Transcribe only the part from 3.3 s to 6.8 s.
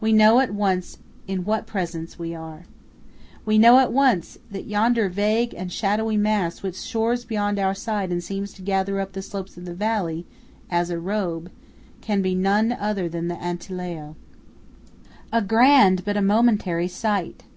We know at once that yonder vague and shadowy mass which